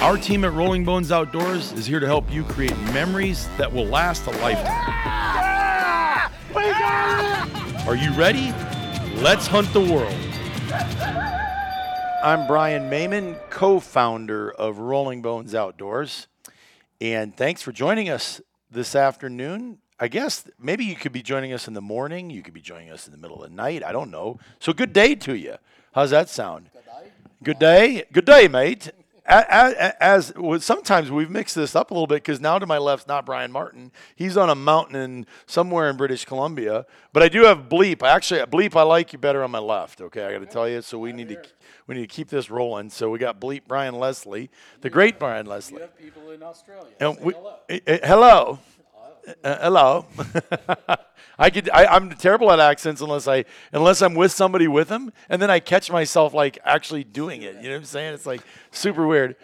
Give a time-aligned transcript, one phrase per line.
[0.00, 3.84] Our team at Rolling Bones Outdoors is here to help you create memories that will
[3.84, 4.94] last a lifetime.
[7.88, 8.52] Are you ready?
[9.20, 10.14] Let's hunt the world.
[12.22, 16.28] I'm Brian Mayman, co founder of Rolling Bones Outdoors.
[17.00, 19.78] And thanks for joining us this afternoon.
[19.98, 22.30] I guess maybe you could be joining us in the morning.
[22.30, 23.82] You could be joining us in the middle of the night.
[23.82, 24.38] I don't know.
[24.60, 25.56] So good day to you.
[25.92, 26.70] How's that sound?
[26.72, 27.10] Good day.
[27.42, 28.04] Good day.
[28.12, 28.90] Good day, mate.
[29.28, 33.06] As, as, sometimes we've mixed this up a little bit because now to my left's
[33.06, 33.92] not Brian Martin.
[34.16, 36.86] He's on a mountain in, somewhere in British Columbia.
[37.12, 38.02] But I do have Bleep.
[38.02, 40.00] Actually, Bleep, I like you better on my left.
[40.00, 40.80] Okay, I got to tell you.
[40.80, 41.42] So we need to
[41.86, 42.88] we need to keep this rolling.
[42.88, 45.82] So we got Bleep Brian Leslie, the great Brian Leslie.
[46.00, 46.92] People in Australia.
[46.98, 47.54] And we, hello.
[47.68, 48.58] eh, eh, hello.
[49.44, 50.06] Uh, hello.
[51.38, 51.70] I could.
[51.70, 55.50] I, I'm terrible at accents unless I unless I'm with somebody with them, and then
[55.50, 57.56] I catch myself like actually doing it.
[57.56, 58.14] You know what I'm saying?
[58.14, 59.36] It's like super weird.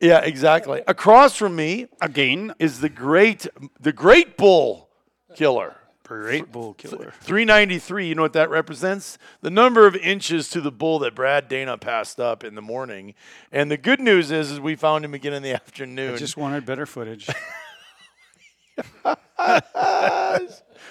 [0.00, 0.82] Yeah, exactly.
[0.86, 3.46] Across from me Again, is the great
[3.78, 4.88] the great bull
[5.36, 5.76] killer.
[6.02, 7.12] great bull killer.
[7.20, 9.18] 393, you know what that represents?
[9.42, 13.14] The number of inches to the bull that Brad Dana passed up in the morning.
[13.52, 16.14] And the good news is, is we found him again in the afternoon.
[16.14, 17.28] I just wanted better footage.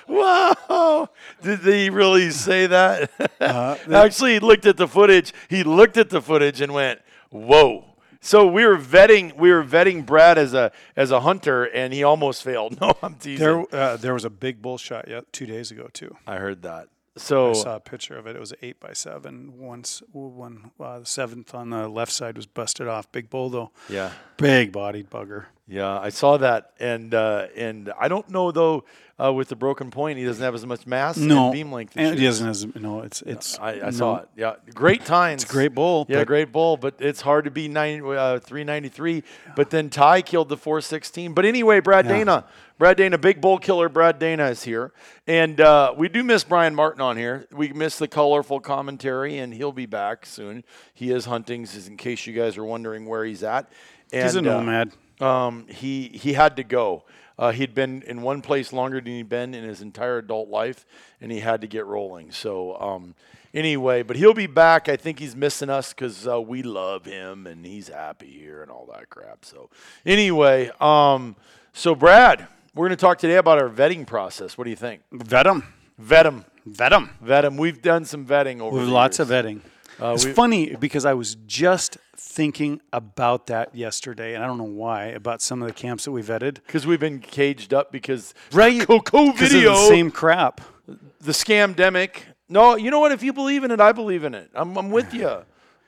[0.07, 1.09] Wow!
[1.43, 3.11] Did he really say that?
[3.39, 5.33] Uh, Actually, he looked at the footage.
[5.49, 7.85] He looked at the footage and went, "Whoa!"
[8.21, 9.35] So we were vetting.
[9.37, 12.79] We were vetting Brad as a as a hunter, and he almost failed.
[12.81, 13.45] No, I'm teasing.
[13.45, 16.15] There, uh, there was a big bull shot yet two days ago too.
[16.25, 16.87] I heard that.
[17.17, 18.35] So I saw a picture of it.
[18.35, 19.57] It was eight by seven.
[19.59, 23.11] Once, one, uh, the seventh on the left side was busted off.
[23.11, 23.71] Big bull though.
[23.89, 25.45] yeah, Big bodied bugger.
[25.69, 28.83] Yeah, I saw that, and uh, and I don't know though.
[29.21, 31.91] Uh, with the broken point, he doesn't have as much mass No, and beam length.
[31.97, 32.25] and you.
[32.25, 32.47] doesn't.
[32.47, 33.59] As, no, it's it's.
[33.59, 33.91] I, I no.
[33.91, 34.29] saw it.
[34.37, 35.43] Yeah, great times.
[35.43, 36.05] It's a great bull.
[36.07, 39.23] Yeah, great bull, but it's hard to be nine, uh, 393.
[39.57, 41.33] But then Ty killed the 416.
[41.33, 42.13] But anyway, Brad Yeah.
[42.17, 42.45] Dana,
[42.77, 43.89] Brad Dana, big bull killer.
[43.89, 44.93] Brad Dana is here,
[45.27, 47.45] and uh, we do miss Brian Martin on here.
[47.51, 50.63] We miss the colorful commentary, and he'll be back soon.
[50.93, 53.69] He is hunting, in case you guys are wondering where he's at.
[54.13, 54.93] And, He's a uh, nomad.
[55.19, 57.03] Um, he he had to go.
[57.37, 60.85] Uh, he'd been in one place longer than he'd been in his entire adult life,
[61.21, 62.31] and he had to get rolling.
[62.31, 63.15] So um,
[63.53, 64.89] anyway, but he'll be back.
[64.89, 68.69] I think he's missing us because uh, we love him and he's happy here and
[68.69, 69.45] all that crap.
[69.45, 69.69] So
[70.05, 71.35] anyway, um,
[71.71, 74.57] so Brad, we're going to talk today about our vetting process.
[74.57, 75.01] What do you think?
[75.11, 75.63] Vet them.
[75.97, 77.09] Vet him, Vet them.
[77.21, 77.55] vet him.
[77.57, 79.29] We've done some vetting over lots years.
[79.29, 79.61] of vetting.
[80.01, 84.63] it's we- funny because I was just thinking about that yesterday, and I don't know
[84.63, 86.55] why about some of the camps that we vetted.
[86.65, 88.81] because we've been caged up because Right.
[88.87, 90.61] Coco 'Cause of video the same crap.
[90.87, 92.21] the scamdemic.
[92.49, 93.11] No, you know what?
[93.11, 94.49] If you believe in it, I believe in it.
[94.53, 95.45] I'm, I'm with you.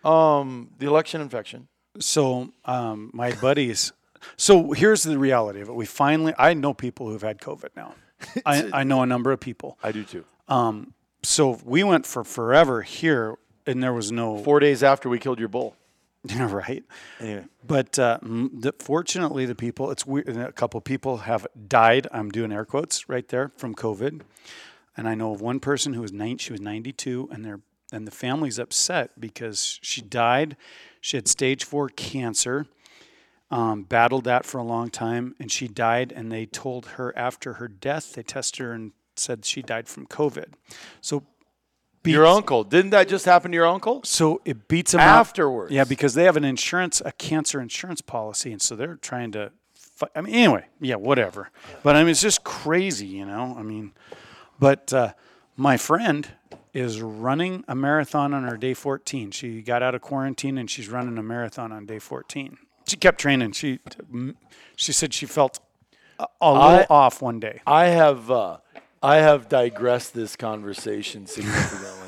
[0.09, 1.67] Um, the election infection.
[1.99, 3.91] So um, my buddies.
[4.37, 5.75] So here's the reality of it.
[5.75, 6.33] We finally.
[6.37, 7.95] I know people who've had COVID now.
[8.45, 9.77] I, I know a number of people.
[9.83, 10.23] I do too.
[11.23, 13.37] So we went for forever here,
[13.67, 15.75] and there was no Four days after we killed your bull.
[16.39, 16.83] right.
[17.19, 19.89] Anyway, But uh, the, fortunately, the people.
[19.91, 20.27] It's weird.
[20.29, 22.07] A couple people have died.
[22.11, 24.21] I'm doing air quotes right there from COVID,
[24.95, 26.37] and I know of one person who was nine.
[26.37, 27.61] She was 92, and they're
[27.91, 30.55] and the family's upset because she died.
[31.01, 32.67] She had stage four cancer.
[33.49, 36.13] um, battled that for a long time, and she died.
[36.15, 40.07] And they told her after her death, they tested her and said she died from
[40.07, 40.53] COVID.
[41.01, 41.23] So,
[42.03, 42.63] your uncle.
[42.63, 44.01] Didn't that just happen to your uncle?
[44.03, 45.71] So it beats him Afterwards.
[45.71, 49.51] Yeah, because they have an insurance, a cancer insurance policy, and so they're trying to.
[50.15, 51.51] I mean, anyway, yeah, whatever.
[51.83, 53.55] But I mean, it's just crazy, you know.
[53.57, 53.91] I mean,
[54.59, 55.13] but uh,
[55.55, 56.27] my friend
[56.73, 59.29] is running a marathon on her day 14.
[59.31, 62.57] She got out of quarantine and she's running a marathon on day 14.
[62.87, 63.51] She kept training.
[63.51, 63.79] She
[64.75, 65.59] she said she felt
[66.19, 67.61] a, a little I- off one day.
[67.67, 68.57] I have uh,
[69.03, 72.00] I have digressed this conversation significantly.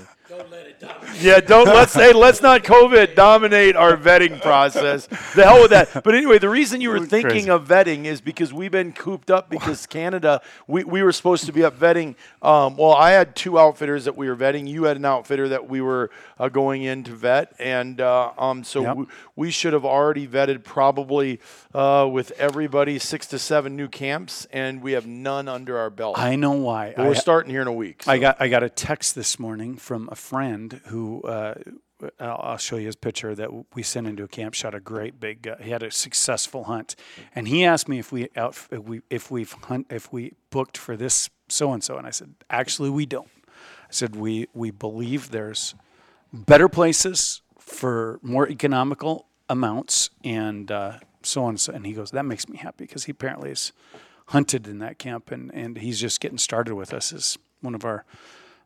[0.49, 5.07] Go Yeah, don't let's say let's not COVID dominate our vetting process.
[5.07, 6.03] The hell with that.
[6.03, 7.49] But anyway, the reason you were thinking crazy.
[7.49, 10.41] of vetting is because we've been cooped up because Canada.
[10.67, 12.15] We, we were supposed to be up vetting.
[12.41, 14.67] Um, well, I had two outfitters that we were vetting.
[14.67, 18.63] You had an outfitter that we were uh, going in to vet, and uh, um,
[18.63, 18.97] so Yep.
[18.97, 19.05] we,
[19.35, 21.39] we should have already vetted probably
[21.73, 26.17] uh, with everybody six to seven new camps, and we have none under our belt.
[26.19, 26.93] I know why.
[26.95, 28.03] But we're I, starting here in a week.
[28.07, 30.32] I got I got a text this morning from a friend
[30.85, 31.55] who uh,
[32.19, 34.53] I'll, I'll show you his picture that we sent into a camp.
[34.53, 35.47] Shot a great big.
[35.47, 36.95] Uh, he had a successful hunt,
[37.35, 40.77] and he asked me if we out if we if we've hunt if we booked
[40.77, 43.29] for this so and so, and I said actually we don't.
[43.47, 45.75] I said we we believe there's
[46.33, 51.57] better places for more economical amounts and uh, so on.
[51.57, 53.71] So, and he goes, that makes me happy because he apparently is
[54.27, 57.85] hunted in that camp and, and he's just getting started with us as one of
[57.85, 58.05] our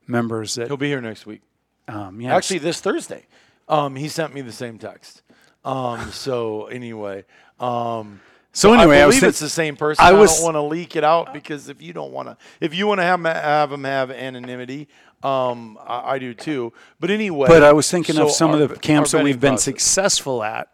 [0.07, 1.41] members that He'll be here next week.
[1.88, 3.25] Um, yeah, Actually, this Thursday,
[3.69, 5.22] um, he sent me the same text.
[5.66, 7.25] Um, so anyway,
[7.60, 8.19] um,
[8.54, 10.04] so anyway, I I, believe think- it's the same person.
[10.04, 12.38] I I, was- don't want to leak it out because if you don't want to,
[12.60, 14.88] if you want to have have them have anonymity,
[15.24, 16.74] um, I, I do too.
[17.00, 19.39] But anyway, but I was thinking so of some our- of the camps that we've
[19.39, 19.63] been process.
[19.66, 20.69] successful at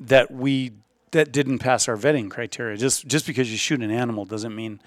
[0.00, 0.72] that we
[1.12, 2.76] that didn't pass our vetting criteria.
[2.76, 4.80] Just just because you shoot an animal doesn't mean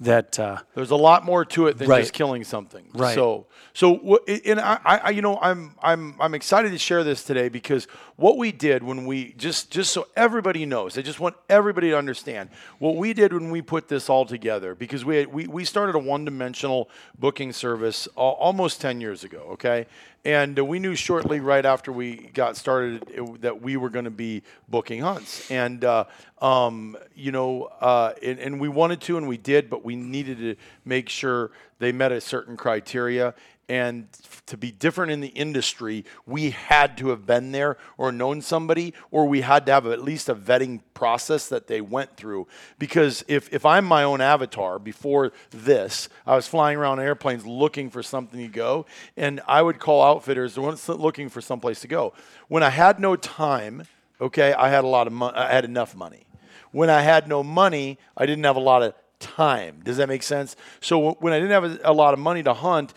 [0.00, 2.00] that uh, There's a lot more to it than Right.
[2.00, 2.88] just killing something.
[2.94, 3.14] Right.
[3.14, 7.48] So, so and I, I, you know, I'm, I'm, I'm excited to share this today
[7.48, 7.86] because
[8.16, 11.98] what we did when we just, just so everybody knows, I just want everybody to
[11.98, 15.64] understand what we did when we put this all together because we, had, we, we
[15.64, 19.48] started a one-dimensional booking service almost 10 years ago.
[19.52, 19.86] Okay.
[20.24, 24.04] And uh, we knew shortly right after we got started it, that we were going
[24.04, 25.50] to be booking hunts.
[25.50, 26.04] And, uh,
[26.40, 30.38] um, you know, uh, and, and we wanted to and we did, but we needed
[30.38, 33.34] to make sure they met a certain criteria.
[33.68, 34.08] And
[34.46, 38.94] to be different in the industry, we had to have been there or known somebody,
[39.10, 42.46] or we had to have at least a vetting process that they went through.
[42.78, 47.90] Because if, if I'm my own avatar before this, I was flying around airplanes looking
[47.90, 48.86] for something to go,
[49.18, 52.14] and I would call outfitters looking for someplace to go.
[52.48, 53.82] When I had no time,
[54.18, 56.26] okay, I had a lot of money, I had enough money.
[56.72, 59.80] When I had no money, I didn't have a lot of time.
[59.84, 60.56] Does that make sense?
[60.80, 62.92] So when I didn't have a, lot of money to hunt,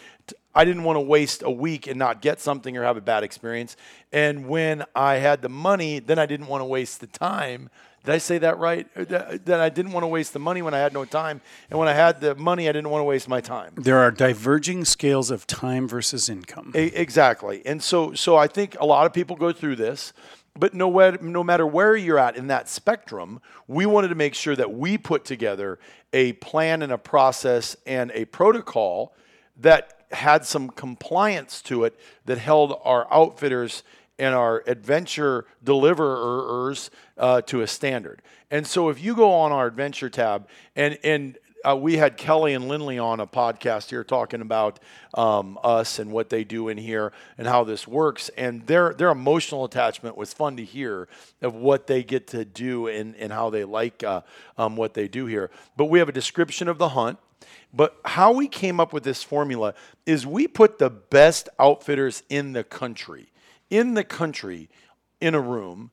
[0.53, 3.24] I didn't want to waste a week and not get something or have a bad
[3.24, 3.75] experience.
[4.12, 7.69] And when I had the money, then I didn't want to waste the time.
[8.03, 8.88] Did I say that right?
[9.45, 11.39] That I didn't want to waste the money when I had no time.
[11.69, 13.74] And when I had the money, I didn't want to waste my time.
[13.77, 16.74] there are diverging scales of time versus income.
[16.75, 17.62] E- Exactly.
[17.65, 20.13] And so so I think a lot of people go through this,
[20.57, 20.89] but no,
[21.21, 24.98] no matter where you're at in that spectrum, we wanted to make sure that we
[24.98, 25.77] put together
[26.12, 29.13] a plan and a process and a protocol
[29.57, 33.83] that had some compliance to it that held our outfitters
[34.19, 38.21] and our adventure deliverers uh, to a standard.
[38.51, 42.53] And so if you go on our adventure tab and and uh, we had Kelly
[42.53, 44.79] and Lindley on a podcast here talking about
[45.13, 48.29] um, us and what they do in here and how this works.
[48.37, 51.07] And their their emotional attachment was fun to hear
[51.41, 54.21] of what they get to do and, and how they like uh,
[54.57, 55.51] um, what they do here.
[55.77, 57.19] But we have a description of the hunt.
[57.73, 59.73] But how we came up with this formula
[60.05, 63.31] is we put the best outfitters in the country,
[63.69, 64.69] in the country,
[65.19, 65.91] in a room.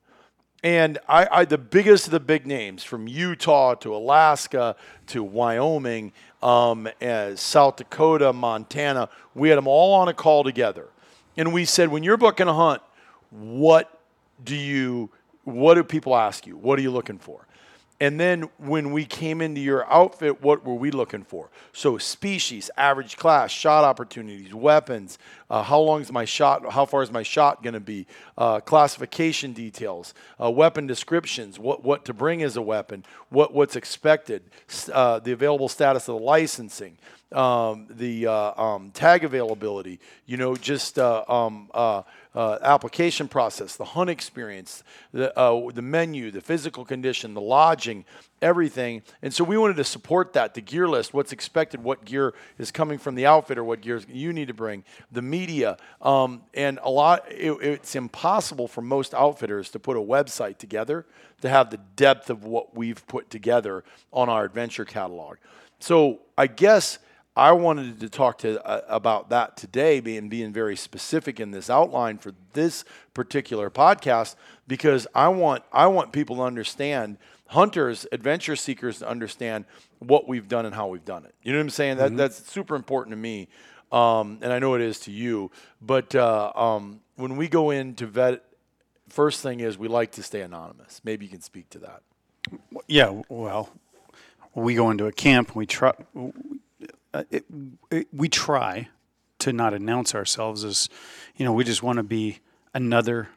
[0.61, 4.75] And I, I, the biggest of the big names from Utah to Alaska
[5.07, 6.11] to Wyoming,
[6.43, 6.89] um,
[7.35, 10.89] South Dakota, Montana, we had them all on a call together.
[11.37, 12.81] And we said, when you're booking a hunt,
[13.29, 14.01] what
[14.43, 15.09] do you,
[15.45, 16.57] what do people ask you?
[16.57, 17.47] What are you looking for?
[18.01, 21.49] And then when we came into your outfit, what were we looking for?
[21.73, 27.03] So species, average class, shot opportunities, weapons, uh, how long is my shot, how far
[27.03, 32.13] is my shot going to be, uh, classification details, uh, weapon descriptions, what, what to
[32.13, 34.43] bring as a weapon, what, what's expected,
[34.93, 36.97] uh, the available status of the licensing,
[37.33, 41.69] um, the uh, um, tag availability, you know, just uh, um,
[42.35, 48.05] uh, application process, the hunt experience, the, uh, the menu, the physical condition, the lodging,
[48.41, 49.01] everything.
[49.21, 52.71] And so we wanted to support that, the gear list, what's expected, what gear is
[52.71, 55.77] coming from the outfitter, what gears you need to bring, the media.
[56.01, 61.05] Um, and a lot, it, it's impossible for most outfitters to put a website together
[61.41, 63.83] to have the depth of what we've put together
[64.13, 65.37] on our adventure catalog.
[65.79, 66.99] So I guess
[67.39, 71.69] I wanted to talk to uh, about that today, being being very specific in this
[71.69, 74.35] outline for this particular podcast,
[74.67, 77.17] because I want I want people to understand
[77.47, 79.65] hunters, adventure seekers to understand
[79.99, 81.33] what we've done and how we've done it.
[81.41, 81.97] You know what I'm saying?
[81.97, 83.47] That that's super important to me.
[83.91, 85.51] um, and I know it is to you.
[85.81, 88.43] But uh, um, when we go in to vet,
[89.09, 91.01] first thing is we like to stay anonymous.
[91.03, 92.01] Maybe you can speak to that.
[92.87, 93.69] Yeah, well,
[94.55, 95.55] we go into a camp.
[95.55, 95.93] We try.
[97.13, 97.45] Uh, it,
[97.89, 98.87] it, we try
[99.39, 100.89] to not announce ourselves as,
[101.35, 102.39] you know, we just want to be
[102.73, 103.29] another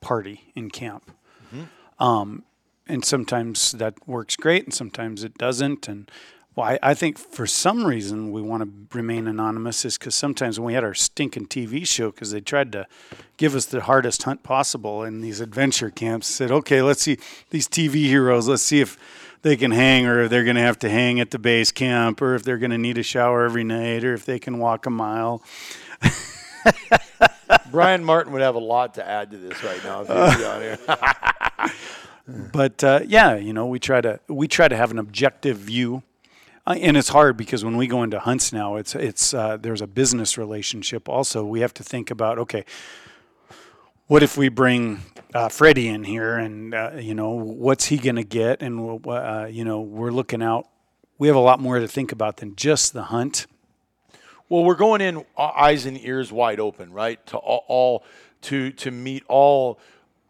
[0.00, 1.10] party in camp.
[1.46, 2.02] Mm-hmm.
[2.02, 2.42] Um,
[2.86, 5.88] and sometimes that works great, and sometimes it doesn't.
[5.88, 6.10] And
[6.54, 10.60] well, I, I think for some reason we want to remain anonymous is because sometimes
[10.60, 12.86] when we had our stinking TV show, because they tried to
[13.36, 17.18] give us the hardest hunt possible in these adventure camps, said, okay, let's see
[17.50, 18.98] these TV heroes, let's see if
[19.44, 22.22] they can hang or if they're going to have to hang at the base camp
[22.22, 24.86] or if they're going to need a shower every night or if they can walk
[24.86, 25.42] a mile.
[27.70, 30.44] Brian Martin would have a lot to add to this right now if he was
[30.44, 32.38] on here.
[32.52, 36.02] but uh, yeah, you know, we try to we try to have an objective view,
[36.66, 39.82] uh, and it's hard because when we go into hunts now, it's it's uh, there's
[39.82, 41.06] a business relationship.
[41.06, 42.64] Also, we have to think about okay,
[44.06, 45.00] what if we bring
[45.32, 48.62] uh, Freddie in here, and uh, you know, what's he going to get?
[48.62, 50.68] And uh, you know, we're looking out.
[51.18, 53.46] We have a lot more to think about than just the hunt.
[54.48, 57.24] Well, we're going in uh, eyes and ears wide open, right?
[57.28, 58.04] To all, all
[58.42, 59.78] to to meet all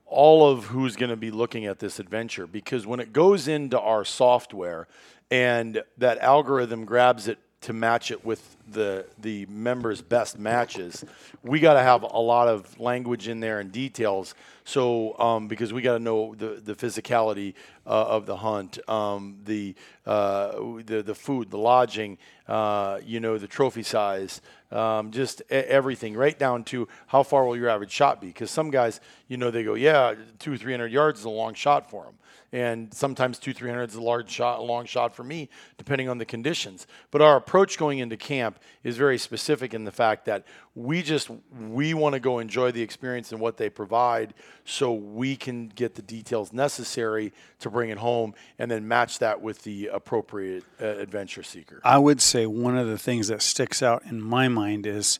[0.06, 3.80] all of who's going to be looking at this adventure because when it goes into
[3.80, 4.86] our software
[5.30, 11.04] and that algorithm grabs it to match it with the the members' best matches,
[11.42, 14.34] we got to have a lot of language in there and details.
[14.64, 17.54] So um, because we got to know the the physicality
[17.86, 19.74] of the hunt, um, the
[20.06, 20.52] uh,
[20.84, 26.38] the the food, the lodging, uh, you know, the trophy size, um, just everything, right
[26.38, 28.28] down to how far will your average shot be?
[28.28, 31.54] Because some guys, you know, they go, yeah, two three hundred yards is a long
[31.54, 32.14] shot for them
[32.54, 36.08] and sometimes two, three hundred is a large shot, a long shot for me, depending
[36.08, 36.86] on the conditions.
[37.10, 41.30] But our approach going into camp is very specific in the fact that we just
[41.68, 45.96] we want to go enjoy the experience and what they provide, so we can get
[45.96, 50.86] the details necessary to bring it home, and then match that with the appropriate uh,
[50.86, 51.80] adventure seeker.
[51.84, 55.18] I would say one of the things that sticks out in my mind is.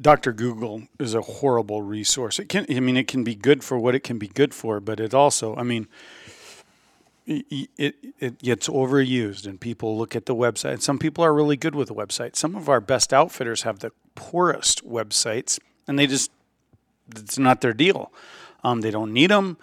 [0.00, 0.32] Dr.
[0.32, 2.38] Google is a horrible resource.
[2.38, 4.78] It can, I mean, it can be good for what it can be good for,
[4.78, 5.88] but it also, I mean,
[7.26, 10.82] it, it gets overused and people look at the website.
[10.82, 12.36] Some people are really good with the website.
[12.36, 16.30] Some of our best outfitters have the poorest websites and they just,
[17.14, 18.12] it's not their deal.
[18.64, 19.56] Um, they don't need them.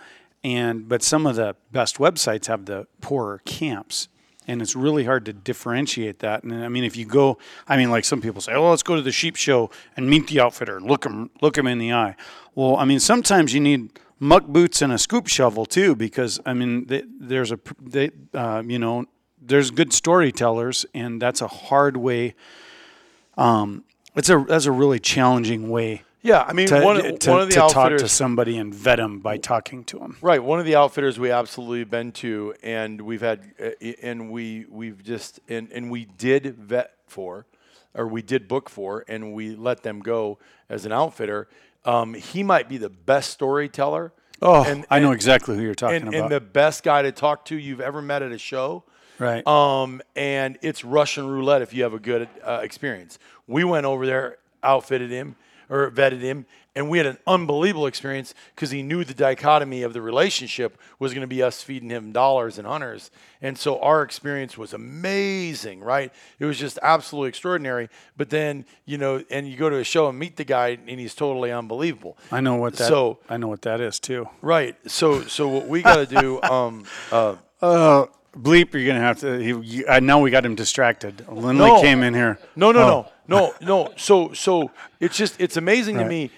[0.48, 4.08] And, but some of the best websites have the poorer camps
[4.48, 6.44] and it's really hard to differentiate that.
[6.44, 7.38] And I mean, if you go,
[7.68, 10.28] I mean, like some people say, "Oh, let's go to the sheep show and meet
[10.28, 12.16] the outfitter and look him look him in the eye."
[12.56, 16.54] Well, I mean, sometimes you need muck boots and a scoop shovel too, because I
[16.54, 19.06] mean, they, there's a they, uh, you know,
[19.42, 22.34] there's good storytellers, and that's a hard way.
[23.38, 23.84] Um,
[24.16, 26.04] it's a that's a really challenging way.
[26.22, 28.74] Yeah, I mean, to, one, to, one of the to outfitters, talk to somebody and
[28.74, 30.18] vet them by talking to them.
[30.20, 33.70] Right, one of the outfitters we absolutely been to, and we've had, uh,
[34.02, 37.46] and we we've just and and we did vet for,
[37.94, 41.48] or we did book for, and we let them go as an outfitter
[41.88, 44.12] um, he might be the best storyteller.
[44.42, 46.22] Oh, and, I know exactly who you're talking and, about.
[46.24, 48.84] And the best guy to talk to you've ever met at a show.
[49.18, 49.46] Right.
[49.48, 53.18] Um, and it's Russian roulette if you have a good uh, experience.
[53.48, 55.38] We went over there, outfitted him
[55.70, 56.46] or vetted him,
[56.78, 61.12] and we had an unbelievable experience because he knew the dichotomy of the relationship was
[61.12, 63.10] going to be us feeding him dollars and hunters.
[63.42, 66.14] And so our experience was amazing, right?
[66.38, 67.90] It was just absolutely extraordinary.
[68.16, 71.00] But then, you know, and you go to a show and meet the guy and
[71.00, 72.16] he's totally unbelievable.
[72.32, 74.30] I know what that so, I know what that is too.
[74.44, 74.76] Right.
[74.88, 78.06] So so what we got to do um uh, uh
[78.38, 81.28] bleep you're going to have to he, I know we got him distracted.
[81.28, 82.40] Lindley no, came in here.
[82.56, 82.88] No, no, oh.
[82.88, 83.12] no.
[83.30, 83.94] No, no.
[83.98, 86.04] So so it's just it's amazing right.
[86.04, 86.32] to me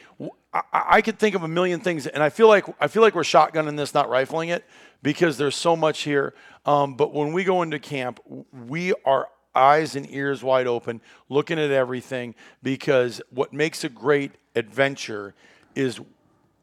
[0.53, 3.15] I, I could think of a million things, and I feel like I feel like
[3.15, 4.65] we're shotgunning this, not rifling it,
[5.01, 6.33] because there's so much here.
[6.65, 8.19] Um, but when we go into camp,
[8.67, 14.31] we are eyes and ears wide open, looking at everything, because what makes a great
[14.55, 15.33] adventure
[15.75, 15.99] is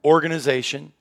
[0.04, 0.92] organization,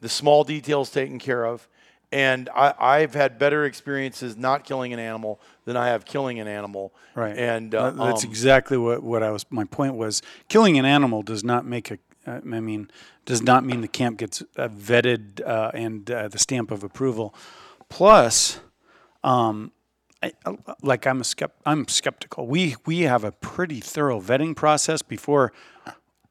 [0.00, 1.68] the small details taken care of,
[2.10, 6.48] and I, have had better experiences not killing an animal than I have killing an
[6.48, 6.94] animal.
[7.14, 7.36] Right.
[7.36, 9.44] And uh, that's um, exactly what, what I was.
[9.50, 12.90] My point was, killing an animal does not make a uh, mean,
[13.24, 17.34] does not mean the camp gets uh, vetted uh, and uh, the stamp of approval.
[17.88, 18.60] Plus,
[19.24, 19.72] um,
[20.22, 20.32] I,
[20.82, 22.46] like I'm a skept- I'm skeptical.
[22.46, 25.52] We we have a pretty thorough vetting process before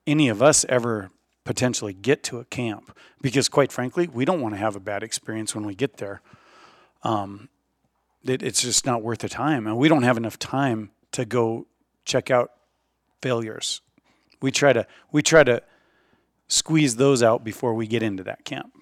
[0.05, 1.09] any of us ever
[1.47, 5.01] potentially get to a camp because, quite frankly, we don't want to have a bad
[5.01, 6.21] experience when we get there.
[7.03, 7.47] Um,
[8.25, 11.65] it, it's just not worth the time, and we don't have enough time to go
[12.03, 12.51] check out
[13.21, 13.81] failures.
[14.41, 15.63] We try to we try to
[16.49, 18.73] squeeze those out before we get into that camp.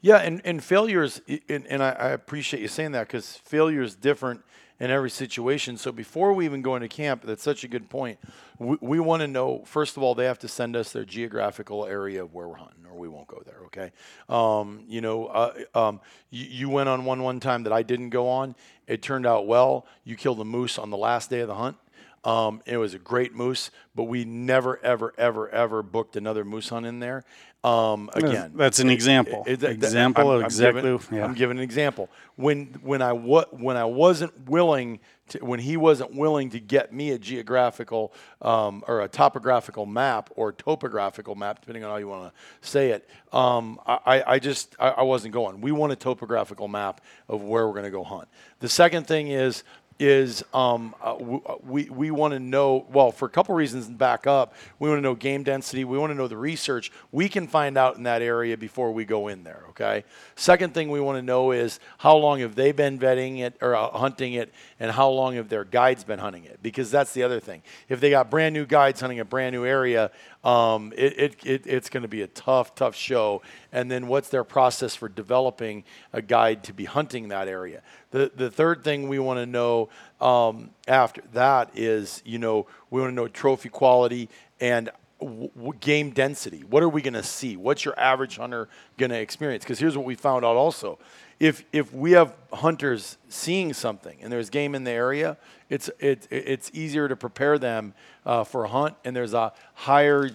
[0.00, 3.94] Yeah, and, and failures, and, and I, I appreciate you saying that because failure is
[3.94, 4.42] different
[4.80, 5.76] in every situation.
[5.76, 8.18] So before we even go into camp, that's such a good point.
[8.58, 11.86] We, we want to know, first of all, they have to send us their geographical
[11.86, 13.92] area of where we're hunting, or we won't go there, okay?
[14.28, 16.00] Um, you know, uh, um,
[16.30, 18.54] you, you went on one one time that I didn't go on.
[18.86, 19.86] It turned out well.
[20.04, 21.76] You killed a moose on the last day of the hunt.
[22.24, 26.68] Um, it was a great moose, but we never, ever, ever, ever booked another moose
[26.68, 27.24] hunt in there.
[27.64, 29.44] Um, again, that's an example.
[29.46, 30.90] It, it, example I'm, of exactly.
[30.90, 31.24] I'm giving, yeah.
[31.24, 32.10] I'm giving an example.
[32.34, 34.98] When when I wa- when I wasn't willing
[35.28, 40.30] to, when he wasn't willing to get me a geographical um, or a topographical map
[40.34, 44.74] or topographical map, depending on how you want to say it, um, I, I just
[44.80, 45.60] I, I wasn't going.
[45.60, 48.26] We want a topographical map of where we're going to go hunt.
[48.58, 49.62] The second thing is
[50.02, 54.26] is um, uh, uh we, we want to know, well, for a couple reasons, back
[54.26, 55.84] up, we want to know game density.
[55.84, 59.04] We want to know the research we can find out in that area before we
[59.04, 60.04] go in there, okay?
[60.34, 63.76] Second thing we want to know is how long have they been vetting it or
[63.76, 66.58] uh, hunting it and how long have their guides been hunting it?
[66.62, 67.62] Because that's the other thing.
[67.88, 70.10] If they got brand new guides hunting a brand new area,
[70.44, 73.42] um, it, it, it, it's going to be a tough, tough show.
[73.70, 77.82] And then what's their process for developing a guide to be hunting that area?
[78.10, 79.88] The, the third thing we want to know
[80.20, 84.28] um, after that is, you know, we want to know trophy quality
[84.60, 86.64] and w- game density.
[86.68, 87.56] What are we going to see?
[87.56, 88.68] What's your average hunter
[88.98, 89.64] going to experience?
[89.64, 90.98] Because here's what we found out also.
[91.42, 95.36] If, if we have hunters seeing something and there's game in the area,
[95.68, 97.94] it's, it, it's easier to prepare them
[98.24, 100.30] uh, for a hunt, and there's a higher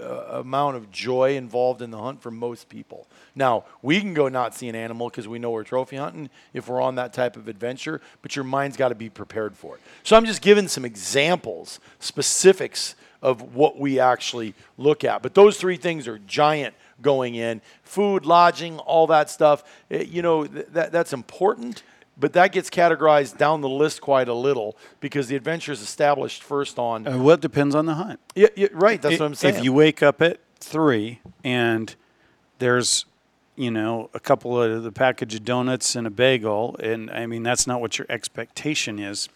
[0.00, 3.08] uh, amount of joy involved in the hunt for most people.
[3.34, 6.68] Now, we can go not see an animal because we know we're trophy hunting if
[6.68, 9.82] we're on that type of adventure, but your mind's got to be prepared for it.
[10.04, 15.22] So I'm just giving some examples, specifics of what we actually look at.
[15.22, 19.64] But those three things are giant going in food, lodging, all that stuff.
[19.88, 21.82] It, eh, you know, th- that, that's important
[22.18, 26.42] but that gets categorized down the list quite a little because the adventure is established
[26.42, 27.06] first on.
[27.06, 28.20] Uh, well, it depends on the hunt.
[28.34, 29.00] Yeah, yeah right.
[29.00, 29.56] That's it, what I'm saying.
[29.56, 31.94] If you wake up at three and
[32.58, 33.04] there's,
[33.54, 37.42] you know, a couple of the package of donuts and a bagel, and I mean
[37.42, 39.28] that's not what your expectation is,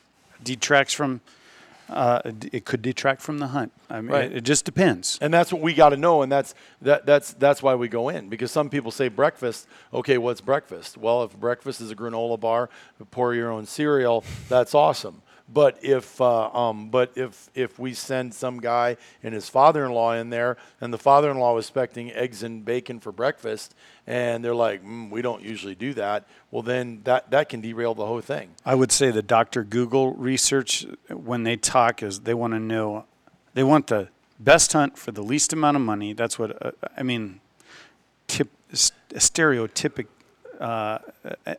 [0.43, 1.21] detracts from
[1.91, 2.23] uh,
[2.53, 3.73] it could detract from the hunt.
[3.89, 4.25] I mean, right.
[4.25, 5.19] it, it, just depends.
[5.21, 8.09] And that's what we got to know, and that's that, that's that's why we go
[8.09, 9.67] in because some people say breakfast.
[9.93, 10.97] Okay, what's breakfast?
[10.97, 12.71] Well, if breakfast is a granola bar,
[13.11, 15.23] pour your own cereal, that's awesome.
[15.53, 20.31] But if uh, um, but if if we send some guy and his father-in-law in
[20.31, 23.75] there, and the father-in-law was expecting eggs and bacon for breakfast,
[24.07, 26.27] and they're like, mm, we don't usually do that.
[26.51, 28.51] Well, then that that can derail the whole thing.
[28.65, 29.65] I would say the Dr.
[29.65, 33.07] Google research when they talk is they want to know,
[33.55, 34.09] they want the
[34.39, 36.13] best hunt for the least amount of money.
[36.13, 37.41] That's what uh, I mean.
[38.29, 40.07] Tip, stereotypic
[40.61, 40.99] uh,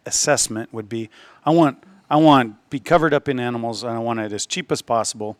[0.05, 1.09] assessment would be,
[1.45, 4.45] I want I want to be covered up in animals and I want it as
[4.45, 5.37] cheap as possible.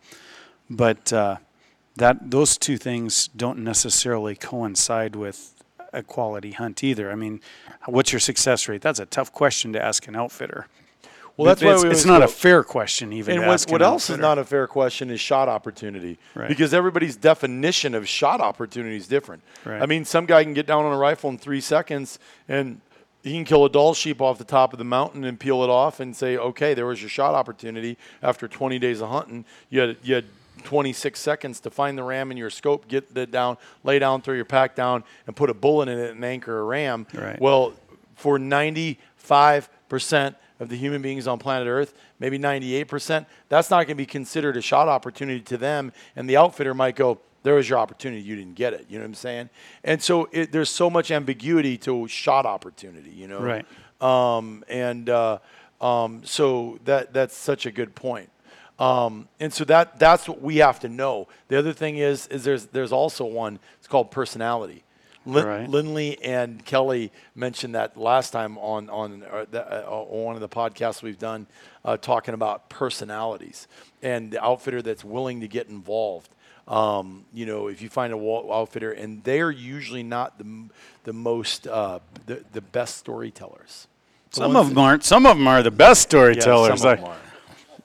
[0.70, 1.36] But uh,
[1.96, 7.12] that those two things don't necessarily coincide with a quality hunt either.
[7.12, 7.42] I mean,
[7.84, 8.80] what's your success rate?
[8.80, 10.66] That's a tough question to ask an outfitter.
[11.36, 12.24] Well, that's it's, why it's not go.
[12.24, 13.38] a fair question even.
[13.38, 16.48] And what, what else is not a fair question is shot opportunity, right.
[16.48, 19.42] because everybody's definition of shot opportunity is different.
[19.64, 19.82] Right.
[19.82, 22.80] I mean, some guy can get down on a rifle in three seconds, and
[23.22, 25.70] you can kill a Dall sheep off the top of the mountain and peel it
[25.70, 29.44] off and say, okay, there was your shot opportunity after 20 days of hunting.
[29.70, 30.24] You had, you had
[30.64, 34.34] 26 seconds to find the ram in your scope, get it down, lay down, throw
[34.34, 37.06] your pack down, and put a bullet in it and anchor a ram.
[37.14, 37.40] Right.
[37.40, 37.74] Well,
[38.16, 38.96] for 95%
[40.60, 44.56] of the human beings on planet Earth, maybe 98%, that's not going to be considered
[44.56, 45.92] a shot opportunity to them.
[46.16, 48.22] And the outfitter might go, there was your opportunity.
[48.22, 48.86] You didn't get it.
[48.88, 49.50] You know what I'm saying?
[49.84, 53.10] And so it, there's so much ambiguity to shot opportunity.
[53.10, 53.66] You know, right?
[54.00, 55.38] Um, and uh,
[55.80, 58.30] um, so that that's such a good point.
[58.78, 61.28] Um, and so that that's what we have to know.
[61.48, 63.58] The other thing is is there's there's also one.
[63.78, 64.84] It's called personality.
[65.24, 65.68] Lin- right.
[65.68, 70.40] Lindley and Kelly mentioned that last time on on, uh, the, uh, on one of
[70.40, 71.46] the podcasts we've done,
[71.84, 73.68] uh, talking about personalities
[74.02, 76.30] and the outfitter that's willing to get involved.
[76.68, 78.16] Um, you know, if you find a
[78.52, 80.68] outfitter, and they're usually not the
[81.04, 83.88] the most uh, the the best storytellers.
[84.30, 85.04] The some of them aren't.
[85.04, 86.68] Some of them are the best storytellers.
[86.68, 87.16] Yeah, some of them are.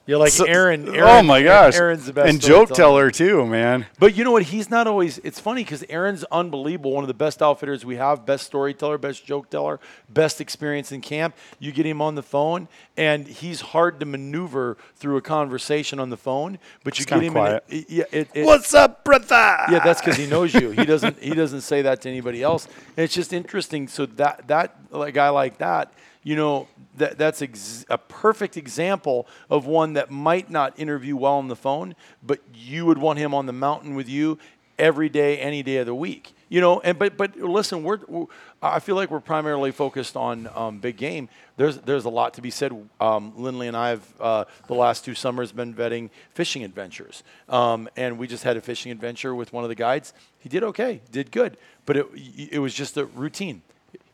[0.08, 1.74] You're like So- Aaron, oh my gosh.
[1.76, 3.84] Aaron's the best and joke teller too, man.
[3.98, 4.44] But you know what?
[4.44, 5.18] He's not always.
[5.18, 6.92] It's funny because Aaron's unbelievable.
[6.92, 11.02] One of the best outfitters we have, best storyteller, best joke teller, best experience in
[11.02, 11.36] camp.
[11.58, 16.08] You get him on the phone, and he's hard to maneuver through a conversation on
[16.08, 16.58] the phone.
[16.84, 17.64] But you get him quiet.
[17.68, 17.78] in.
[17.80, 19.26] A, yeah, it, it, What's up, brother?
[19.70, 20.70] yeah, that's because he knows you.
[20.70, 21.22] He doesn't.
[21.22, 22.64] He doesn't say that to anybody else.
[22.96, 23.86] And it's just interesting.
[23.88, 25.92] So that that a guy like that,
[26.28, 31.36] you know, that that's ex- a perfect example of one that might not interview well
[31.36, 34.38] on the phone, but you would want him on the mountain with you
[34.78, 36.34] every day, any day of the week.
[36.50, 38.26] You know, and but but listen, we're, we're
[38.60, 41.30] I feel like we're primarily focused on um, big game.
[41.56, 42.72] There's there's a lot to be said.
[43.00, 47.88] Um, Lindley and I have uh, the last two summers been vetting fishing adventures, um,
[47.96, 50.12] and we just had a fishing adventure with one of the guides.
[50.38, 52.06] He did okay, did good, but it
[52.52, 53.62] it was just a routine.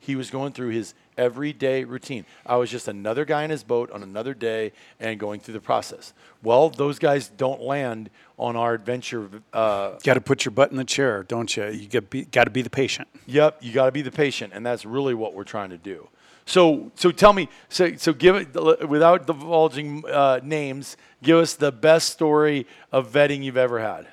[0.04, 2.26] He was going through his everyday routine.
[2.44, 5.60] I was just another guy in his boat on another day and going through the
[5.60, 6.12] process.
[6.42, 9.30] Well, those guys don't land on our adventure.
[9.52, 11.68] Uh, Got to put your butt in the chair, don't you?
[11.68, 13.08] You got got to be the patient.
[13.26, 16.08] Yep, you got to be the patient, and that's really what we're trying to do.
[16.46, 20.98] So, so tell me, so, so give it without divulging uh, names.
[21.22, 24.08] Give us the best story of vetting you've ever had.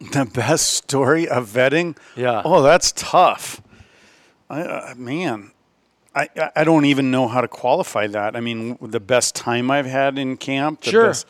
[0.00, 1.96] The best story of vetting?
[2.16, 2.42] Yeah.
[2.44, 3.62] Oh, that's tough.
[4.50, 5.52] I, uh, man,
[6.14, 8.34] I, I- don't even know how to qualify that.
[8.36, 10.80] I mean, the best time I've had in camp.
[10.82, 11.06] The Sure.
[11.08, 11.26] best-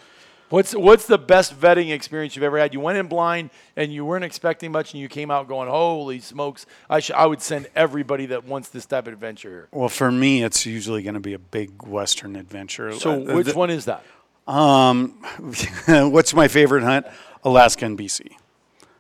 [0.51, 2.73] What's what's the best vetting experience you've ever had?
[2.73, 6.21] You went in blind and you weren't expecting much, and you came out going, "Holy
[6.21, 9.69] smokes!" I sh- I would send everybody that wants this type of adventure here.
[9.73, 12.93] well, for me, it's usually going to be a big Western adventure.
[12.95, 14.03] So, Uh, which the- one is that?
[14.47, 15.11] Um,
[15.87, 17.05] what's my favorite hunt?
[17.45, 18.31] Alaska and BC.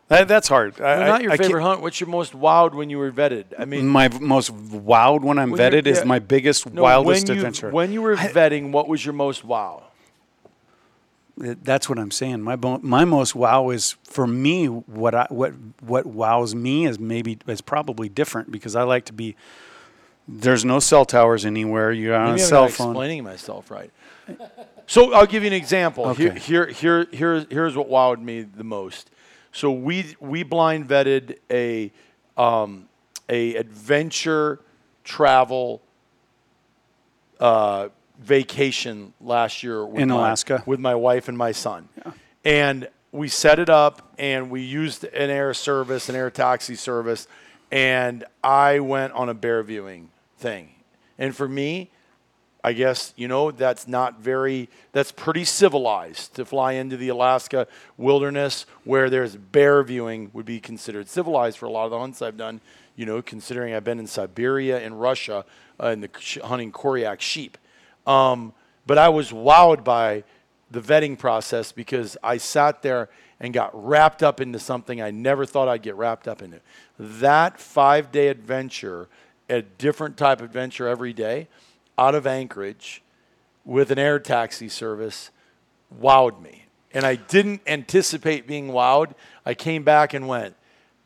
[0.08, 0.80] That, that's hard.
[0.80, 1.82] I, not your I favorite hunt.
[1.82, 3.44] What's your most wowed when you were vetted?
[3.58, 7.36] I mean, My most wowed when I'm When vetted is my biggest, no, wildest when
[7.36, 7.70] you, adventure.
[7.70, 9.84] When you were vetting, what was your most wow?
[11.36, 12.40] That's what I'm saying.
[12.42, 14.66] My bo- my most wow is for me.
[14.66, 19.12] What I what what wows me is maybe is probably different because I like to
[19.12, 19.36] be.
[20.26, 21.92] There's no cell towers anywhere.
[21.92, 22.90] You're on Maybe a I'm cell not phone.
[22.90, 23.92] explaining myself right.
[24.88, 26.12] So I'll give you an example.
[26.14, 26.38] Here, Okay.
[26.40, 29.08] here, here, here, here's what wowed me the most.
[29.52, 31.90] So we we blind vetted a
[32.37, 32.88] um,
[33.28, 34.61] a adventure
[35.04, 35.80] travel
[37.40, 37.88] uh,
[38.20, 40.62] vacation last year with In my- Alaska?
[40.66, 41.88] with my wife and my son,
[42.44, 47.26] and we set it up and we used an air service, an air taxi service,
[47.70, 50.70] and I went on a bear viewing thing,
[51.18, 51.90] and for me.
[52.64, 57.68] I guess, you know, that's not very, that's pretty civilized to fly into the Alaska
[57.96, 62.20] wilderness where there's bear viewing would be considered civilized for a lot of the hunts
[62.20, 62.60] I've done,
[62.96, 65.44] you know, considering I've been in Siberia and Russia
[65.80, 67.56] uh, in the sh- hunting Koryak sheep.
[68.06, 68.52] Um,
[68.86, 70.24] but I was wowed by
[70.70, 73.08] the vetting process because I sat there
[73.40, 76.60] and got wrapped up into something I never thought I'd get wrapped up into.
[76.98, 79.08] That five day adventure,
[79.48, 81.46] a different type of adventure every day,
[81.98, 83.02] out of Anchorage
[83.64, 85.30] with an air taxi service,
[86.00, 86.64] wowed me.
[86.92, 89.12] And I didn't anticipate being wowed.
[89.44, 90.54] I came back and went,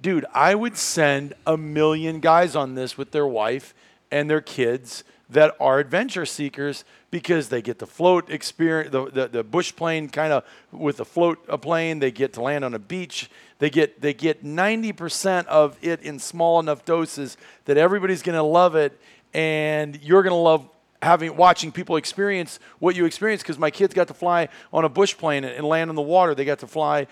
[0.00, 3.74] dude, I would send a million guys on this with their wife
[4.10, 9.28] and their kids that are adventure seekers because they get the float experience, the, the,
[9.28, 11.98] the bush plane kind of with the float a plane.
[11.98, 13.30] They get to land on a beach.
[13.58, 18.42] They get they get 90% of it in small enough doses that everybody's going to
[18.42, 18.98] love it,
[19.32, 20.68] and you're going to love
[21.02, 24.88] having watching people experience what you experience because my kids got to fly on a
[24.88, 26.34] bush plane and, and land on the water.
[26.34, 27.08] They got to fly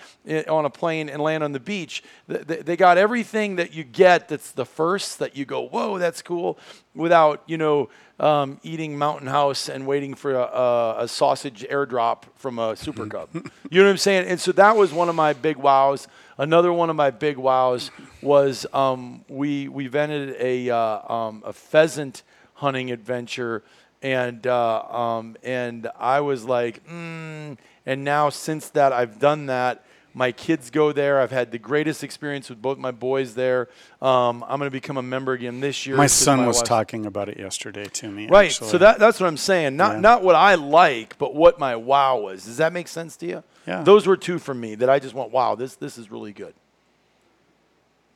[0.48, 2.02] on a plane and land on the beach.
[2.28, 5.98] Th- they, they got everything that you get that's the first that you go whoa
[5.98, 6.58] that's cool
[6.94, 7.88] without you know
[8.20, 13.06] um, eating mountain house and waiting for a, a, a sausage airdrop from a super
[13.06, 14.28] cub you know what i'm saying?
[14.28, 16.06] And so that was one of my big wows.
[16.38, 17.90] Another one of my big wows
[18.22, 22.22] was um, we we vented a uh, um, a pheasant
[22.60, 23.62] hunting adventure,
[24.02, 27.56] and uh, um, and I was like, mm.
[27.86, 29.84] and now since that I've done that.
[30.12, 31.20] My kids go there.
[31.20, 33.68] I've had the greatest experience with both my boys there.
[34.02, 35.96] Um, I'm going to become a member again this year.
[35.96, 38.26] My son was wife's- talking about it yesterday to me.
[38.26, 38.46] Right.
[38.46, 38.70] actually.
[38.70, 39.76] So that that's what I'm saying.
[39.76, 40.00] Not Yeah.
[40.00, 42.44] not what I like, but what my wow was.
[42.44, 43.44] Does that make sense to you?
[43.68, 43.84] Yeah.
[43.84, 46.54] Those were two for me that I just went, wow, this this is really good.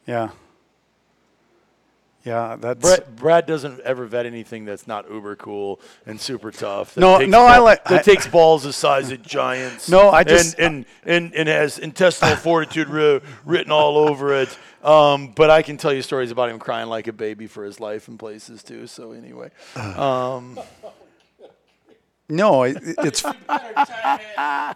[0.05, 0.31] Yeah.
[2.25, 6.97] Yeah, that's Brad, Brad doesn't ever vet anything that's not uber cool and super tough.
[6.97, 9.91] No, no, I like- that I- takes balls the size of giants.
[9.91, 14.57] No, I just- and and, and, and has intestinal fortitude wri- written all over it.
[14.83, 17.81] Um, but I can tell you stories about him crying like a baby for his
[17.81, 18.87] life in places too.
[18.87, 20.59] So anyway, um,
[22.29, 23.23] No, it, it's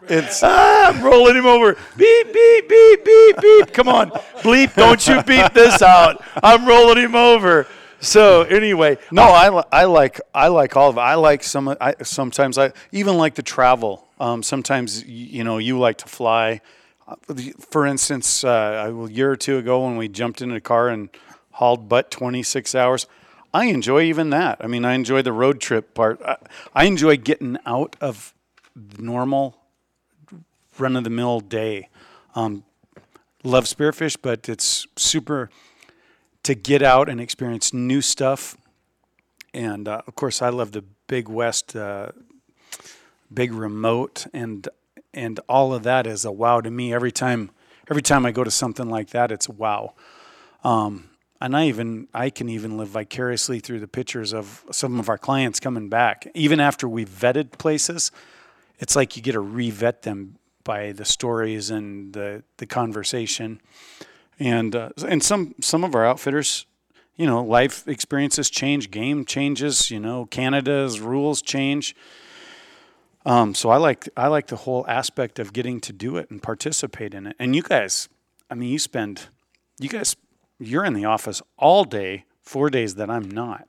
[0.09, 1.75] it's Ah, I'm rolling him over.
[1.97, 3.73] Beep, beep, beep, beep, beep.
[3.73, 4.11] Come on.
[4.43, 6.23] Bleep, don't you beep this out.
[6.43, 7.67] I'm rolling him over.
[8.01, 9.23] So anyway, no.
[9.23, 11.01] I, li- I like I like all of it.
[11.01, 11.75] I like some.
[11.81, 14.07] I sometimes I even like to travel.
[14.21, 16.61] Um, sometimes you know you like to fly.
[17.09, 17.17] Uh,
[17.59, 21.09] For instance, uh, a year or two ago when we jumped in a car and
[21.53, 23.07] hauled butt 26 hours,
[23.53, 24.59] I enjoy even that.
[24.61, 26.21] I mean, I enjoy the road trip part.
[26.23, 26.37] I,
[26.75, 28.35] I enjoy getting out of
[28.99, 29.57] normal
[30.79, 31.89] run of the mill day.
[32.35, 32.65] Um,
[33.43, 35.51] love spearfish, but it's super
[36.43, 38.57] to get out and experience new stuff.
[39.55, 42.11] And uh, of course, I love the big West, uh,
[43.33, 44.69] big remote, and
[45.15, 46.93] and all of that is a wow to me.
[46.93, 47.51] Every time,
[47.91, 49.95] every time I go to something like that, it's wow.
[50.63, 51.08] Um,
[51.41, 55.19] and I even I can even live vicariously through the pictures of some of our
[55.19, 58.11] clients coming back, even after we've vetted places.
[58.79, 63.61] It's like you get to revet them by the stories and the the conversation
[64.39, 66.67] and uh, and some some of our outfitters,
[67.17, 71.95] you know, life experiences change, game changes, you know, Canada's rules change.
[73.27, 76.43] Um, so I like I like the whole aspect of getting to do it and
[76.43, 77.37] participate in it.
[77.39, 78.09] And you guys,
[78.51, 79.27] I mean, you spend,
[79.79, 80.17] you guys,
[80.59, 83.69] you're in the office all day, four days that I'm not.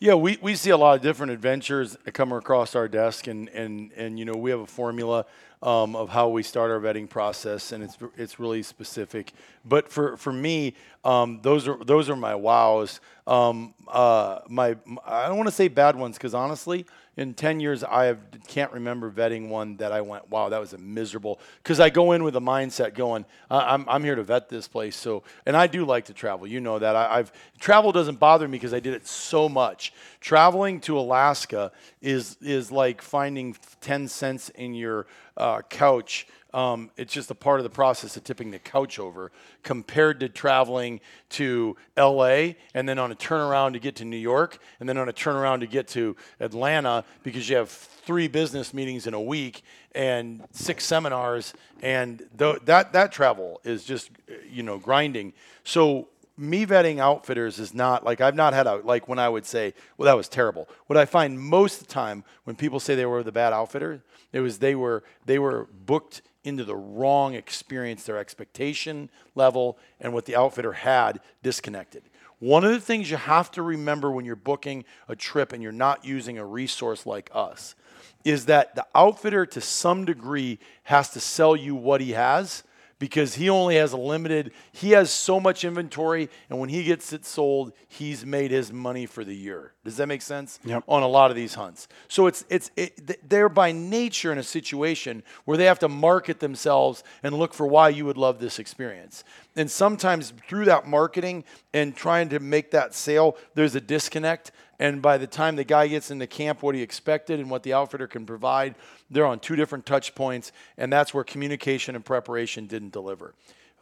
[0.00, 3.92] Yeah, we, we see a lot of different adventures come across our desk, and, and,
[3.92, 5.26] and you know we have a formula
[5.62, 9.32] um, of how we start our vetting process, and it's it's really specific.
[9.64, 10.74] But for, for me,
[11.04, 13.00] um, those are those are my wows.
[13.28, 14.76] Um, uh, my
[15.06, 16.84] I don't want to say bad ones because honestly,
[17.16, 20.72] in ten years, I have, can't remember vetting one that I went, wow, that was
[20.72, 21.40] a miserable.
[21.62, 24.96] Because I go in with a mindset going, I'm I'm here to vet this place.
[24.96, 26.46] So, and I do like to travel.
[26.46, 29.92] You know that I, I've travel doesn't bother me because I did it so much.
[30.20, 36.26] Traveling to Alaska is is like finding ten cents in your uh, couch.
[36.54, 40.28] Um, it's just a part of the process of tipping the couch over compared to
[40.28, 44.98] traveling to LA and then on a turnaround to get to New York and then
[44.98, 49.20] on a turnaround to get to Atlanta because you have three business meetings in a
[49.20, 49.62] week
[49.94, 54.10] and six seminars and th- that that travel is just
[54.50, 55.32] you know grinding.
[55.64, 59.46] So me vetting outfitters is not like I've not had a like when I would
[59.46, 60.68] say, well, that was terrible.
[60.86, 64.02] What I find most of the time when people say they were the bad outfitter,
[64.32, 70.12] it was they were they were booked into the wrong experience, their expectation level and
[70.12, 72.02] what the outfitter had disconnected.
[72.38, 75.70] One of the things you have to remember when you're booking a trip and you're
[75.70, 77.76] not using a resource like us
[78.24, 82.64] is that the outfitter to some degree has to sell you what he has
[83.02, 87.12] because he only has a limited he has so much inventory and when he gets
[87.12, 89.72] it sold he's made his money for the year.
[89.84, 90.60] Does that make sense?
[90.64, 90.84] Yep.
[90.86, 91.88] on a lot of these hunts.
[92.06, 96.38] So it's it's it, they're by nature in a situation where they have to market
[96.38, 99.24] themselves and look for why you would love this experience
[99.56, 105.00] and sometimes through that marketing and trying to make that sale there's a disconnect and
[105.00, 108.08] by the time the guy gets into camp, what he expected and what the outfitter
[108.08, 108.74] can provide,
[109.08, 110.50] they're on two different touch points.
[110.76, 113.32] And that's where communication and preparation didn't deliver.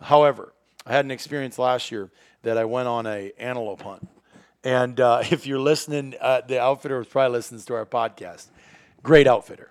[0.03, 0.53] However,
[0.85, 2.11] I had an experience last year
[2.43, 4.07] that I went on a antelope hunt.
[4.63, 8.49] And uh, if you're listening, uh, the outfitter probably listening to our podcast.
[9.03, 9.71] Great outfitter.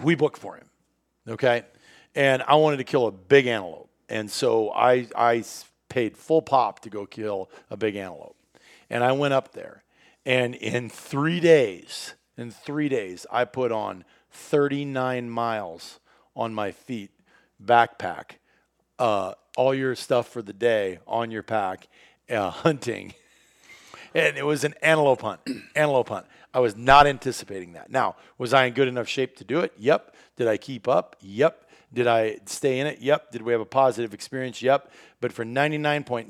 [0.00, 0.68] We booked for him.
[1.28, 1.64] Okay.
[2.14, 3.85] And I wanted to kill a big antelope.
[4.08, 5.44] And so I, I
[5.88, 8.36] paid full pop to go kill a big antelope.
[8.88, 9.82] And I went up there.
[10.24, 16.00] And in three days, in three days, I put on 39 miles
[16.34, 17.10] on my feet,
[17.64, 18.32] backpack,
[18.98, 21.88] uh, all your stuff for the day on your pack,
[22.30, 23.14] uh, hunting.
[24.14, 25.40] And it was an antelope hunt.
[25.74, 26.26] antelope hunt.
[26.52, 27.90] I was not anticipating that.
[27.90, 29.72] Now, was I in good enough shape to do it?
[29.76, 30.14] Yep.
[30.36, 31.16] Did I keep up?
[31.20, 31.65] Yep.
[31.96, 33.00] Did I stay in it?
[33.00, 33.32] Yep.
[33.32, 34.60] Did we have a positive experience?
[34.60, 34.92] Yep.
[35.20, 35.44] But for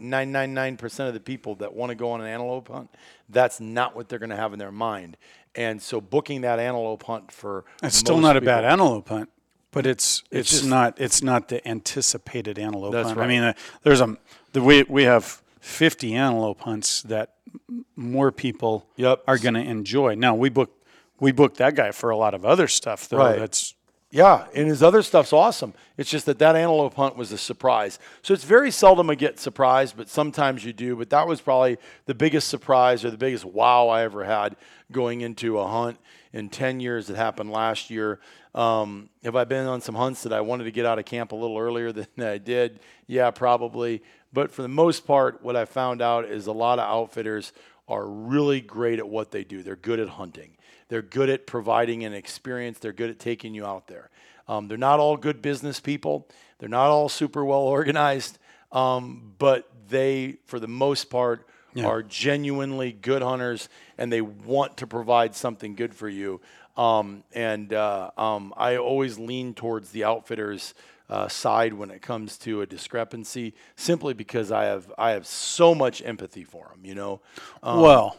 [0.00, 2.88] 99.999% of the people that want to go on an antelope hunt,
[3.29, 5.16] that's not what they're going to have in their mind.
[5.57, 9.29] And so booking that antelope hunt for It's still not a bad antelope hunt,
[9.72, 13.18] but it's it's, just- not it's not the anticipated antelope That's hunt.
[13.18, 13.24] right.
[13.24, 13.52] I mean, uh,
[13.83, 14.16] there's a
[14.52, 17.33] the, we we have 50 antelope hunts that
[17.96, 19.24] more people Yep.
[19.26, 20.14] are going to enjoy.
[20.14, 20.70] Now we book
[21.18, 23.16] we booked that guy for a lot of other stuff though.
[23.18, 23.38] Right.
[23.38, 23.74] That's
[24.16, 25.74] Yeah, and his other stuff's awesome.
[25.98, 27.98] It's just that that antelope hunt was a surprise.
[28.22, 30.96] So it's very seldom I get surprised, but sometimes you do.
[30.96, 31.76] But that was probably
[32.07, 34.57] the biggest surprise or the biggest wow I ever had
[34.90, 35.98] going into a hunt
[36.33, 38.18] in 10 years that happened last year.
[38.55, 41.33] Um, have I been on some hunts that I wanted to get out of camp
[41.33, 42.81] a little earlier than I did?
[43.07, 44.02] Yeah, probably.
[44.33, 47.52] But for the most part, what I found out is a lot of outfitters
[47.87, 49.62] are really great at what they do.
[49.62, 50.57] They're good at hunting.
[50.88, 52.79] They're good at providing an experience.
[52.79, 54.11] They're good at taking you out there.
[54.49, 56.29] Um, they're not all good business people.
[56.59, 58.38] They're not all super well organized,
[58.72, 61.87] um, but they, for the most part, Yeah.
[61.87, 63.68] are genuinely good hunters
[63.99, 66.40] and they want to provide something good for you.
[66.77, 70.75] Um, and uh, um, I always lean towards the outfitters.
[71.09, 75.72] Uh, side when it comes to a discrepancy, simply because I have I have so
[75.72, 76.81] much empathy for them.
[76.83, 77.20] You know,
[77.62, 78.16] um, well,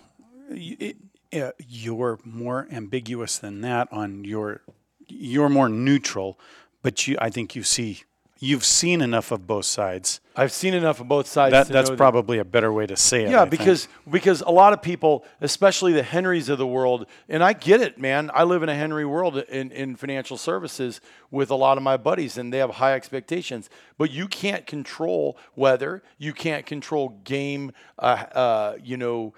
[0.51, 0.95] it,
[1.41, 4.61] uh, you're more ambiguous than that on your.
[5.07, 6.37] You're more neutral,
[6.81, 7.17] but you.
[7.19, 8.03] I think you see.
[8.39, 10.19] You've seen enough of both sides.
[10.39, 11.51] I've seen enough of both sides.
[11.51, 13.29] That to that's know that- probably a better way to say it.
[13.29, 13.51] I Yeah, think.
[13.51, 17.81] because because a lot of people, especially the Henrys of the world, and I get
[17.81, 18.29] it, man.
[18.33, 21.97] I live in a Henry world in, in financial services with a lot of my
[21.97, 23.69] buddies, and they have high expectations.
[23.97, 26.03] But you can't control weather.
[26.19, 27.71] You can't control game.
[27.99, 29.33] Uh, uh, you know,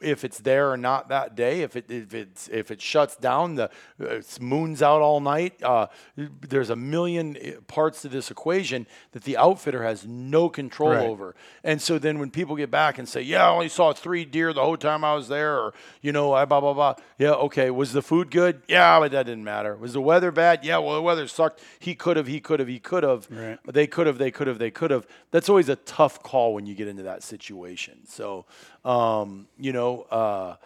[0.00, 1.60] if it's there or not that day.
[1.62, 5.62] If it if it's if it shuts down, the it's moon's out all night.
[5.62, 5.86] Uh,
[6.16, 11.06] there's a million uh, parts to this equation that the outfitter has no control Right.
[11.06, 11.34] over.
[11.62, 14.52] And so then when people get back and say, "Yeah, I only saw three deer
[14.52, 16.94] the whole time I was there," or you know, I blah blah blah.
[17.18, 17.70] Yeah, okay.
[17.70, 18.62] Was the food good?
[18.68, 19.76] Yeah, but that didn't matter.
[19.76, 20.64] Was the weather bad?
[20.64, 21.60] Yeah, well, the weather sucked.
[21.78, 22.26] He could have.
[22.26, 22.68] He could have.
[22.68, 23.28] He could have.
[23.30, 23.58] Right.
[23.66, 24.18] They could have.
[24.18, 24.58] They could have.
[24.58, 25.06] They could have.
[25.30, 28.06] That's always a tough call when you get into that situation.
[28.06, 28.46] So,
[28.84, 30.02] um, you know.
[30.10, 30.56] Uh,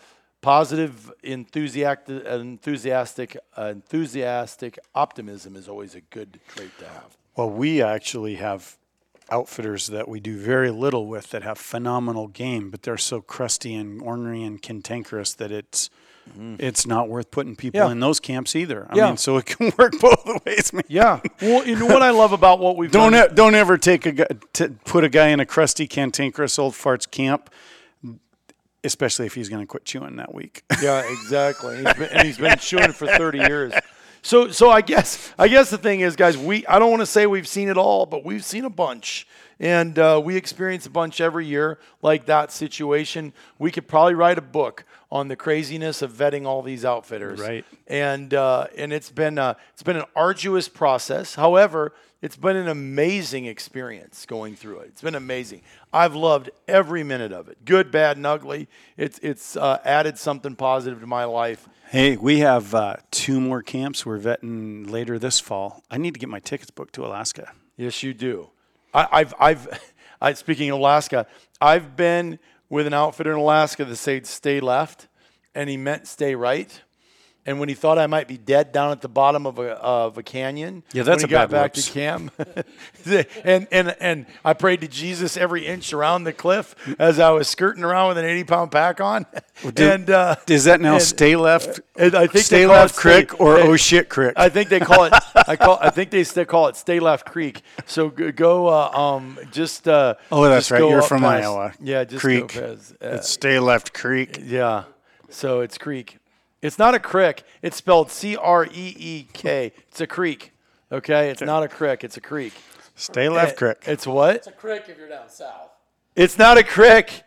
[0.43, 7.17] Positive, enthusiastic, enthusiastic, enthusiastic optimism is always a good trait to have.
[7.37, 8.77] Well, we actually have
[9.31, 13.75] outfitters that we do very little with that have phenomenal game, but they're so crusty
[13.75, 15.91] and ornery and cantankerous that it's
[16.59, 17.89] it's not worth putting people Mm-hmm.
[17.89, 17.93] Yeah.
[17.93, 18.87] in those camps either.
[18.89, 19.07] I Yeah.
[19.09, 20.73] mean, so it can work both ways.
[20.73, 20.83] Man.
[20.89, 21.21] Yeah.
[21.43, 23.31] Well, you know what I love about what we've Don't done.
[23.31, 26.73] e- don't ever take a guy, to put a guy in a crusty cantankerous old
[26.73, 27.51] farts camp,
[28.83, 30.63] especially if he's going to quit chewing that week.
[30.83, 31.77] Yeah, exactly.
[31.79, 33.73] And he's been, and he's been chewing for 30 years.
[34.25, 37.07] So, so I guess, I guess the thing is, guys, we I don't want to
[37.07, 39.29] say we've seen it all, but we've seen a bunch,
[39.61, 43.35] and uh, we experience a bunch every year like that situation.
[43.59, 47.65] We could probably write a book on the craziness of vetting all these outfitters, Right.
[47.87, 51.37] And uh, and it's been uh, it's been an arduous process.
[51.37, 54.89] However, it's been an amazing experience going through it.
[54.89, 55.63] It's been amazing.
[55.93, 58.67] I've loved every minute of it, good, bad, and ugly.
[58.97, 61.69] It's it's uh, added something positive to my life.
[61.91, 65.85] Hey, we have uh, two more camps we're vetting later this fall.
[65.93, 67.53] I need to get my tickets booked to Alaska.
[67.77, 68.51] Yes, you do.
[68.93, 71.29] I, I've I've I, speaking of Alaska,
[71.61, 72.41] I've been
[72.75, 75.07] with an outfitter in Alaska that said stay left,
[75.55, 76.83] and he meant stay right.
[77.47, 80.17] And when he thought I might be dead down at the bottom of a of
[80.17, 81.87] a canyon, Yeah, that's when he got back whoops.
[81.89, 82.33] to camp.
[83.45, 87.47] and and and I prayed to Jesus every inch around the cliff as I was
[87.49, 89.27] skirting around with an eighty pound pack on.
[89.75, 91.81] do- and uh, Is that now and- stay left?
[91.97, 94.33] and I think they stay left stay- or and- oh shit crick?
[94.37, 95.13] I think they call it.
[95.47, 95.79] I call.
[95.83, 97.61] I think they still call it Stay Left Creek.
[97.87, 98.33] So go.
[98.33, 99.39] go uh, um.
[99.53, 99.87] Just.
[99.87, 100.81] Uh, Oh, that's right.
[100.81, 101.73] You're from past- Iowa.
[101.81, 102.05] Yeah.
[102.05, 102.55] Just Creek.
[102.55, 104.39] Past, uh, it's stay left creek.
[104.43, 104.85] yeah.
[105.29, 106.19] So it's creek.
[106.65, 107.43] It's not a crick.
[107.63, 109.73] It's spelled C R E E K.
[109.89, 110.53] It's a creek.
[110.91, 111.29] Okay.
[111.29, 112.03] It's not a crick.
[112.05, 112.55] It's a creek.
[112.97, 113.83] Stay left It- crick.
[113.87, 114.37] It's what?
[114.37, 115.71] It's a creek if you're down south.
[116.17, 117.23] It's not a crick.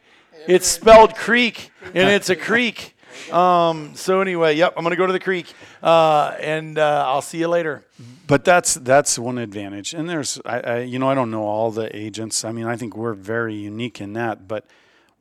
[0.47, 2.95] It's spelled creek, and it's a creek.
[3.32, 3.93] Um.
[3.95, 4.73] So anyway, yep.
[4.78, 7.86] I'm gonna go to the creek, uh, and uh, I'll see you later.
[8.28, 9.93] But that's that's one advantage.
[9.93, 12.43] And there's, I, I, you know, I don't know all the agents.
[12.45, 14.47] I mean, I think we're very unique in that.
[14.47, 14.65] But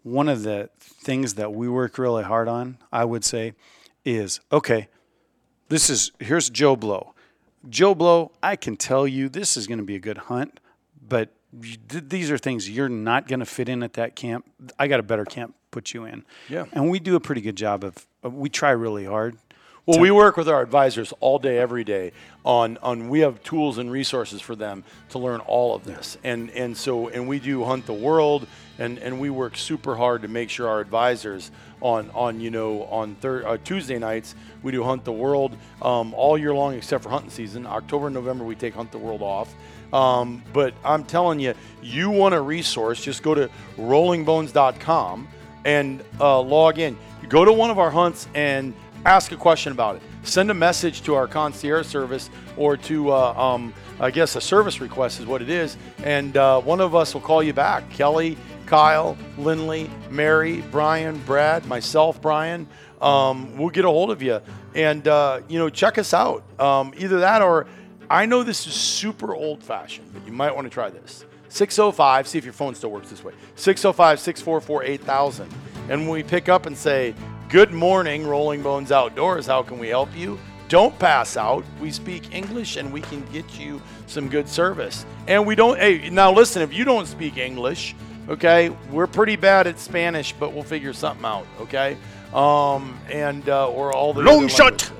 [0.05, 3.55] one of the things that we work really hard on, I would say,
[4.06, 4.88] is okay.
[5.68, 7.14] This is here's Joe Blow.
[7.68, 10.60] Joe Blow, I can tell you this is going to be a good hunt,
[11.06, 14.46] but these are things you're not going to fit in at that camp.
[14.78, 16.24] I got a better camp put you in.
[16.48, 16.66] Yeah.
[16.72, 18.06] and we do a pretty good job of.
[18.22, 19.36] of we try really hard.
[19.87, 22.11] Well, we work with our advisors all day, every day
[22.44, 23.09] on on.
[23.09, 27.07] We have tools and resources for them to learn all of this, and and so
[27.07, 28.49] and we do hunt the world,
[28.81, 32.83] and and we work super hard to make sure our advisors on on you know
[32.87, 37.05] on thir- uh, Tuesday nights we do hunt the world um, all year long except
[37.05, 37.64] for hunting season.
[37.64, 39.55] October and November we take hunt the world off.
[39.92, 45.29] Um, but I'm telling you, you want a resource, just go to rollingbones.com
[45.64, 46.99] and uh, log in.
[47.29, 48.75] Go to one of our hunts and
[49.06, 50.02] ask a question about it.
[50.24, 54.80] Send a message to our concierge service or to, uh, um, I guess, a service
[54.80, 55.76] request is what it is.
[56.02, 57.88] And uh, one of us will call you back.
[57.90, 62.66] Kelly, Kyle, Lindley, Mary, Brian, Brad, myself, Brian.
[63.00, 64.40] Um, we'll get a hold of you
[64.74, 66.42] and, uh, you know, check us out.
[66.60, 67.66] Um, either that or
[68.10, 71.24] I know this is super old fashioned, but you might want to try this.
[71.48, 73.32] 605, see if your phone still works this way.
[73.54, 75.54] 605 644 8000.
[75.88, 77.14] And when we pick up and say,
[77.49, 80.36] Good morning, Rolling Bones Outdoors, how can we help you?
[80.68, 81.64] Don't pass out.
[81.80, 85.07] We speak English and we can get you some good service.
[85.28, 87.94] And we don't, hey, now listen, if you don't speak English,
[88.28, 91.97] okay, we're pretty bad at Spanish, but we'll figure something out, okay?
[92.34, 94.22] Um, and, uh, or all the.
[94.22, 94.90] Long shot.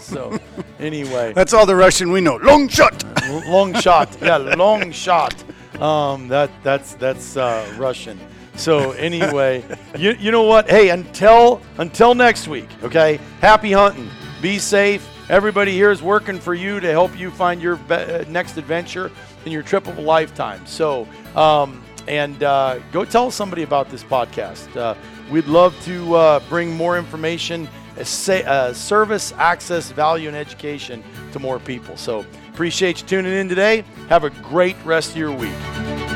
[0.00, 0.36] So,
[0.80, 1.32] anyway.
[1.34, 2.34] That's all the Russian we know.
[2.38, 3.04] Long shot.
[3.46, 4.20] Long shot.
[4.20, 5.36] Yeah, long shot.
[5.80, 8.18] Um, that that's that's uh, Russian.
[8.54, 9.64] So anyway,
[9.96, 10.68] you, you know what?
[10.68, 13.18] Hey, until until next week, okay?
[13.40, 14.08] Happy hunting.
[14.40, 15.08] Be safe.
[15.28, 19.10] Everybody here is working for you to help you find your be- uh, next adventure
[19.46, 20.66] in your trip of a lifetime.
[20.66, 24.76] So, um, and uh, go tell somebody about this podcast.
[24.76, 24.94] Uh,
[25.30, 31.02] we'd love to uh, bring more information, uh, say, uh, service, access, value, and education
[31.32, 31.96] to more people.
[31.96, 33.84] So, appreciate you tuning in today.
[34.08, 36.11] Have a great rest of your week.